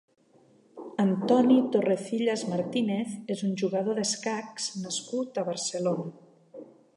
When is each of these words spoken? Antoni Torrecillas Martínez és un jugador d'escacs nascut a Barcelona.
Antoni 1.03 1.57
Torrecillas 1.75 2.45
Martínez 2.53 3.13
és 3.35 3.45
un 3.49 3.53
jugador 3.63 4.01
d'escacs 4.01 4.71
nascut 4.87 5.39
a 5.43 5.45
Barcelona. 5.53 6.11